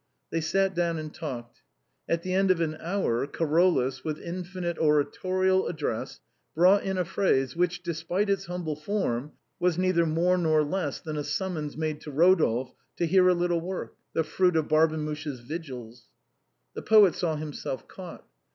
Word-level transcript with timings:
They 0.31 0.41
sat 0.41 0.73
down 0.73 0.97
and 0.97 1.13
talked. 1.13 1.61
At 2.09 2.23
the 2.23 2.33
end 2.33 2.49
of 2.49 2.59
an 2.59 2.75
hour, 2.79 3.27
Caro 3.27 3.69
lus, 3.69 4.03
with 4.03 4.17
infinite 4.19 4.79
oratorial 4.79 5.67
address, 5.67 6.21
brought 6.55 6.81
in 6.81 6.97
a 6.97 7.05
phrase 7.05 7.55
which, 7.55 7.83
despite 7.83 8.27
its 8.27 8.47
humble 8.47 8.75
form, 8.75 9.33
was 9.59 9.77
neither 9.77 10.07
more 10.07 10.39
nor 10.39 10.63
less 10.63 10.99
than 10.99 11.17
a 11.17 11.23
summons 11.23 11.77
made 11.77 12.01
to 12.01 12.11
Eodolphe 12.11 12.73
to 12.95 13.05
hear 13.05 13.27
a 13.27 13.35
little 13.35 13.61
work, 13.61 13.93
the 14.13 14.23
fruit 14.23 14.55
of 14.55 14.67
Barbemuche's 14.67 15.41
vigils. 15.41 16.07
The 16.73 16.81
poet 16.81 17.13
saw 17.13 17.35
himself 17.35 17.87
caught. 17.87 18.25